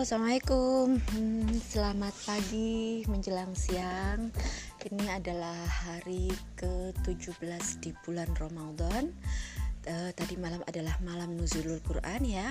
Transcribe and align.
Assalamualaikum. 0.00 0.96
Hmm, 0.96 1.60
selamat 1.60 2.16
pagi 2.24 3.04
menjelang 3.04 3.52
siang. 3.52 4.32
Ini 4.80 5.12
adalah 5.12 5.60
hari 5.68 6.32
ke-17 6.56 7.84
di 7.84 7.92
bulan 8.00 8.32
Ramadan. 8.32 9.12
Uh, 9.84 10.08
tadi 10.16 10.40
malam 10.40 10.64
adalah 10.64 10.96
malam 11.04 11.36
nuzulul 11.36 11.84
Quran 11.84 12.24
ya. 12.24 12.48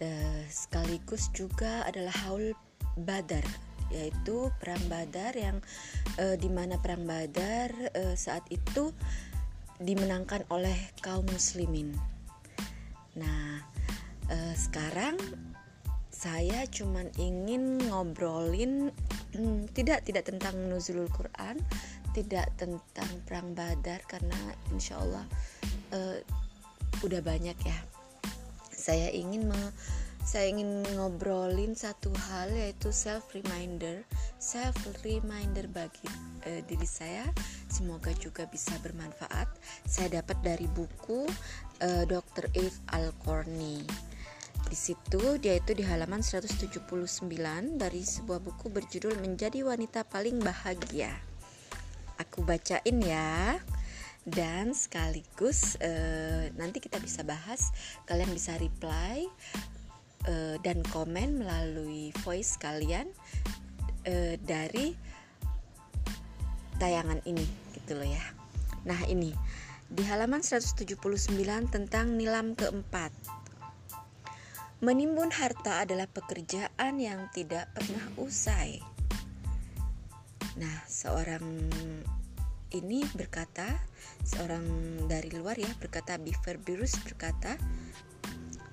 Uh, 0.00 0.48
sekaligus 0.48 1.28
juga 1.36 1.84
adalah 1.84 2.16
haul 2.24 2.56
Badar, 2.96 3.44
yaitu 3.92 4.48
perang 4.56 4.80
Badar 4.88 5.36
yang 5.36 5.60
uh, 6.16 6.40
di 6.40 6.48
mana 6.48 6.80
perang 6.80 7.04
Badar 7.04 7.68
uh, 7.92 8.16
saat 8.16 8.48
itu 8.48 8.96
dimenangkan 9.76 10.48
oleh 10.48 10.88
kaum 11.04 11.28
muslimin. 11.28 11.92
Nah, 13.20 13.60
sekarang 14.56 15.20
saya 16.22 16.70
cuman 16.70 17.10
ingin 17.18 17.82
ngobrolin 17.90 18.94
hmm, 19.34 19.66
tidak 19.74 20.06
tidak 20.06 20.22
tentang 20.30 20.54
nuzulul 20.70 21.10
Quran, 21.10 21.58
tidak 22.14 22.46
tentang 22.54 23.10
perang 23.26 23.58
Badar 23.58 23.98
karena 24.06 24.38
insya 24.70 25.02
Allah 25.02 25.26
uh, 25.90 26.22
udah 27.02 27.18
banyak 27.26 27.58
ya. 27.58 27.78
Saya 28.70 29.10
ingin 29.10 29.50
me, 29.50 29.58
saya 30.22 30.46
ingin 30.46 30.86
ngobrolin 30.94 31.74
satu 31.74 32.14
hal 32.30 32.54
yaitu 32.54 32.94
self 32.94 33.26
reminder, 33.34 34.06
self 34.38 34.78
reminder 35.02 35.66
bagi 35.74 36.06
uh, 36.46 36.62
diri 36.70 36.86
saya. 36.86 37.26
Semoga 37.66 38.14
juga 38.14 38.46
bisa 38.46 38.78
bermanfaat. 38.78 39.50
Saya 39.90 40.22
dapat 40.22 40.38
dari 40.46 40.70
buku 40.70 41.26
uh, 41.82 42.04
Dr. 42.06 42.46
Eve 42.54 42.78
Alcorni 42.94 44.11
di 44.72 44.78
situ 44.80 45.36
dia 45.36 45.60
itu 45.60 45.76
di 45.76 45.84
halaman 45.84 46.24
179 46.24 46.88
dari 47.76 48.00
sebuah 48.00 48.40
buku 48.40 48.72
berjudul 48.72 49.20
Menjadi 49.20 49.60
Wanita 49.68 50.00
Paling 50.08 50.40
Bahagia. 50.40 51.12
Aku 52.16 52.40
bacain 52.40 52.96
ya. 53.04 53.60
Dan 54.24 54.72
sekaligus 54.72 55.76
uh, 55.76 56.48
nanti 56.56 56.80
kita 56.80 56.96
bisa 57.04 57.20
bahas, 57.20 57.68
kalian 58.08 58.32
bisa 58.32 58.56
reply 58.56 59.28
uh, 60.24 60.56
dan 60.64 60.80
komen 60.88 61.44
melalui 61.44 62.08
voice 62.24 62.56
kalian 62.56 63.12
uh, 64.08 64.40
dari 64.40 64.96
tayangan 66.80 67.20
ini 67.28 67.44
gitu 67.76 68.00
loh 68.00 68.08
ya. 68.08 68.24
Nah, 68.88 69.04
ini 69.04 69.36
di 69.92 70.00
halaman 70.08 70.40
179 70.40 70.96
tentang 71.68 72.16
nilam 72.16 72.56
keempat 72.56 73.41
Menimbun 74.82 75.30
harta 75.30 75.86
adalah 75.86 76.10
pekerjaan 76.10 76.98
yang 76.98 77.30
tidak 77.30 77.70
pernah 77.70 78.02
usai. 78.18 78.82
Nah, 80.58 80.76
seorang 80.90 81.70
ini 82.74 83.06
berkata, 83.14 83.78
seorang 84.26 84.66
dari 85.06 85.30
luar 85.38 85.54
ya 85.54 85.70
berkata 85.78 86.18
Beaver 86.18 86.58
Birus 86.58 86.98
berkata, 86.98 87.54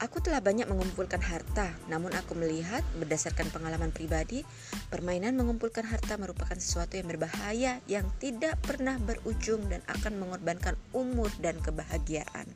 Aku 0.02 0.18
telah 0.18 0.42
banyak 0.42 0.66
mengumpulkan 0.66 1.22
harta, 1.22 1.78
namun 1.94 2.10
aku 2.18 2.34
melihat 2.34 2.82
berdasarkan 2.98 3.54
pengalaman 3.54 3.94
pribadi, 3.94 4.42
permainan 4.90 5.38
mengumpulkan 5.38 5.86
harta 5.86 6.18
merupakan 6.18 6.58
sesuatu 6.58 6.98
yang 6.98 7.06
berbahaya 7.06 7.86
yang 7.86 8.10
tidak 8.18 8.58
pernah 8.66 8.98
berujung 8.98 9.62
dan 9.70 9.86
akan 9.86 10.18
mengorbankan 10.18 10.74
umur 10.90 11.30
dan 11.38 11.62
kebahagiaan. 11.62 12.50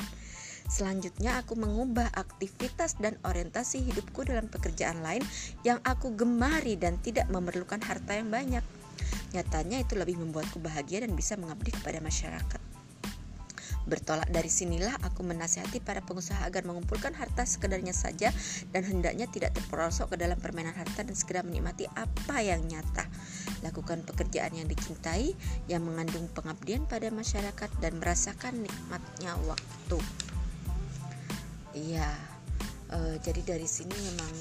Selanjutnya 0.74 1.38
aku 1.38 1.54
mengubah 1.54 2.10
aktivitas 2.18 2.98
dan 2.98 3.14
orientasi 3.22 3.86
hidupku 3.86 4.26
dalam 4.26 4.50
pekerjaan 4.50 5.06
lain 5.06 5.22
yang 5.62 5.78
aku 5.86 6.18
gemari 6.18 6.74
dan 6.82 6.98
tidak 6.98 7.30
memerlukan 7.30 7.78
harta 7.78 8.18
yang 8.18 8.34
banyak. 8.34 8.66
Nyatanya 9.38 9.86
itu 9.86 9.94
lebih 9.94 10.18
membuatku 10.18 10.58
bahagia 10.58 11.06
dan 11.06 11.14
bisa 11.14 11.38
mengabdi 11.38 11.78
kepada 11.78 12.02
masyarakat. 12.02 12.58
Bertolak 13.86 14.34
dari 14.34 14.50
sinilah 14.50 14.98
aku 15.06 15.22
menasihati 15.22 15.78
para 15.78 16.02
pengusaha 16.02 16.42
agar 16.42 16.66
mengumpulkan 16.66 17.14
harta 17.14 17.46
sekedarnya 17.46 17.94
saja 17.94 18.34
dan 18.74 18.82
hendaknya 18.82 19.30
tidak 19.30 19.54
terperosok 19.54 20.16
ke 20.16 20.26
dalam 20.26 20.42
permainan 20.42 20.74
harta 20.74 21.06
dan 21.06 21.14
segera 21.14 21.46
menikmati 21.46 21.86
apa 21.94 22.42
yang 22.42 22.66
nyata. 22.66 23.06
Lakukan 23.62 24.02
pekerjaan 24.10 24.58
yang 24.58 24.66
dicintai 24.66 25.38
yang 25.70 25.86
mengandung 25.86 26.26
pengabdian 26.34 26.90
pada 26.90 27.14
masyarakat 27.14 27.70
dan 27.78 27.94
merasakan 28.02 28.66
nikmatnya 28.66 29.38
waktu. 29.46 30.02
Iya, 31.74 32.10
uh, 32.94 33.18
jadi 33.18 33.42
dari 33.42 33.66
sini 33.66 33.98
memang 33.98 34.34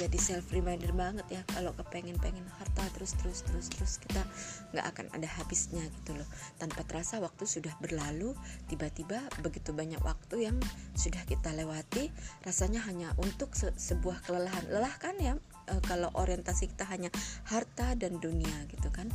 jadi 0.00 0.16
self 0.16 0.48
reminder 0.56 0.96
banget 0.96 1.28
ya 1.28 1.42
kalau 1.52 1.76
kepengen 1.76 2.16
pengen 2.24 2.48
harta 2.56 2.88
terus 2.96 3.12
terus 3.20 3.44
terus 3.44 3.68
terus 3.68 4.00
kita 4.00 4.24
nggak 4.72 4.86
akan 4.96 5.06
ada 5.12 5.28
habisnya 5.28 5.84
gitu 6.00 6.16
loh. 6.16 6.24
Tanpa 6.56 6.88
terasa 6.88 7.20
waktu 7.20 7.44
sudah 7.44 7.76
berlalu 7.84 8.32
tiba-tiba 8.72 9.20
begitu 9.44 9.76
banyak 9.76 10.00
waktu 10.00 10.48
yang 10.48 10.56
sudah 10.96 11.20
kita 11.28 11.52
lewati 11.52 12.08
rasanya 12.40 12.80
hanya 12.88 13.12
untuk 13.20 13.52
se 13.52 13.76
sebuah 13.76 14.24
kelelahan. 14.24 14.64
Lelah 14.72 14.96
kan 14.96 15.20
ya 15.20 15.36
e, 15.68 15.74
kalau 15.84 16.08
orientasi 16.16 16.72
kita 16.72 16.88
hanya 16.88 17.12
harta 17.44 17.92
dan 17.92 18.16
dunia 18.24 18.56
gitu 18.72 18.88
kan. 18.88 19.10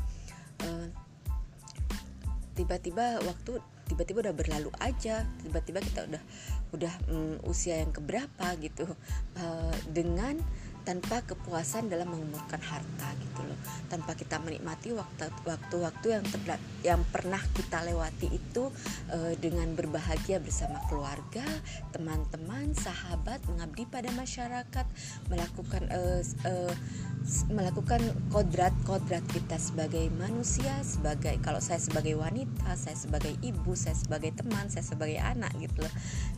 E, 0.61 0.93
tiba-tiba 2.53 3.25
waktu 3.25 3.57
tiba-tiba 3.85 4.25
udah 4.25 4.35
berlalu 4.35 4.71
aja 4.81 5.25
tiba-tiba 5.45 5.79
kita 5.81 6.09
udah 6.09 6.21
udah 6.73 6.93
um, 7.09 7.37
usia 7.47 7.79
yang 7.79 7.93
keberapa 7.93 8.47
gitu. 8.59 8.89
Uh, 9.37 9.75
dengan 9.89 10.37
tanpa 10.85 11.25
kepuasan 11.25 11.89
dalam 11.89 12.13
mengumurkan 12.13 12.61
harta 12.61 13.09
gitu 13.17 13.41
loh. 13.41 13.57
Tanpa 13.89 14.13
kita 14.13 14.37
menikmati 14.37 14.93
waktu 14.93 15.27
waktu-waktu 15.43 16.07
yang 16.13 16.25
terla, 16.29 16.55
yang 16.85 17.01
pernah 17.09 17.41
kita 17.57 17.81
lewati 17.81 18.29
itu 18.29 18.69
uh, 19.09 19.33
dengan 19.41 19.73
berbahagia 19.73 20.37
bersama 20.37 20.79
keluarga 20.85 21.43
teman-teman 21.89 22.71
sahabat 22.77 23.41
mengabdi 23.49 23.89
pada 23.89 24.13
masyarakat 24.13 24.85
melakukan 25.27 25.83
uh, 25.89 26.21
uh, 26.45 26.73
melakukan 27.49 28.05
kodrat-kodrat 28.29 29.25
kita 29.33 29.57
sebagai 29.57 30.13
manusia 30.13 30.77
sebagai 30.85 31.41
kalau 31.41 31.57
saya 31.57 31.81
sebagai 31.81 32.13
wanita 32.13 32.77
saya 32.77 32.93
sebagai 32.93 33.33
ibu 33.41 33.73
saya 33.73 33.97
sebagai 33.97 34.29
teman 34.37 34.69
saya 34.69 34.85
sebagai 34.85 35.17
anak 35.17 35.49
gitu 35.57 35.81
loh. 35.81 35.93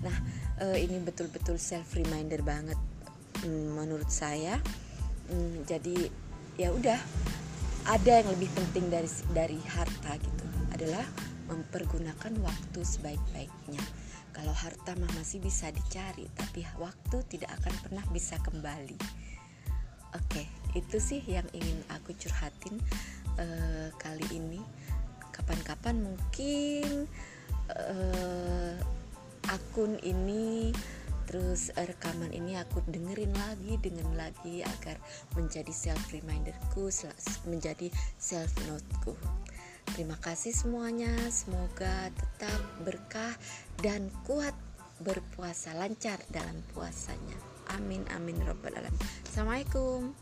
Nah 0.07 0.15
uh, 0.63 0.77
ini 0.79 1.03
betul-betul 1.03 1.59
self 1.59 1.91
reminder 1.99 2.39
banget 2.39 2.79
menurut 3.45 4.09
saya 4.09 4.57
hmm, 5.29 5.67
jadi 5.69 6.09
ya 6.57 6.73
udah 6.73 6.97
ada 7.87 8.11
yang 8.19 8.27
lebih 8.33 8.51
penting 8.51 8.89
dari 8.91 9.09
dari 9.31 9.59
harta 9.63 10.17
gitu 10.19 10.45
adalah 10.75 11.05
mempergunakan 11.47 12.35
waktu 12.43 12.79
sebaik-baiknya. 12.83 13.79
Kalau 14.35 14.51
harta 14.51 14.93
mah 14.99 15.09
masih 15.15 15.39
bisa 15.39 15.71
dicari 15.71 16.27
tapi 16.35 16.61
waktu 16.77 17.23
tidak 17.31 17.55
akan 17.63 17.73
pernah 17.81 18.05
bisa 18.11 18.35
kembali. 18.43 18.99
Oke 20.13 20.43
itu 20.75 20.99
sih 20.99 21.23
yang 21.25 21.47
ingin 21.55 21.79
aku 21.89 22.13
curhatin 22.19 22.77
uh, 23.39 23.89
kali 23.97 24.27
ini. 24.35 24.61
Kapan-kapan 25.31 26.01
mungkin 26.03 27.07
uh, 27.71 28.75
akun 29.47 29.95
ini 30.03 30.75
terus 31.27 31.69
eh, 31.75 31.85
rekaman 31.85 32.31
ini 32.31 32.55
aku 32.57 32.81
dengerin 32.87 33.35
lagi 33.35 33.75
dengan 33.83 34.09
lagi 34.15 34.63
agar 34.63 34.97
menjadi 35.35 35.69
self 35.69 36.01
reminderku 36.09 36.89
menjadi 37.45 37.91
self 38.17 38.49
noteku 38.65 39.13
terima 39.93 40.15
kasih 40.23 40.55
semuanya 40.55 41.11
semoga 41.29 42.09
tetap 42.15 42.59
berkah 42.81 43.35
dan 43.83 44.09
kuat 44.23 44.55
berpuasa 45.01 45.77
lancar 45.77 46.17
dalam 46.33 46.57
puasanya. 46.73 47.37
Amin 47.75 48.01
amin 48.15 48.39
robbal 48.47 48.73
alamin. 48.73 48.97
Assalamualaikum 49.27 50.15